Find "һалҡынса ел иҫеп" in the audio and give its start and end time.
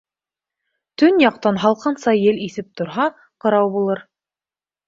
1.65-2.73